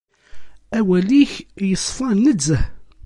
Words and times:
Awal-ik 0.77 1.31
iṣfa 1.73 2.07
nezzeh. 2.13 2.61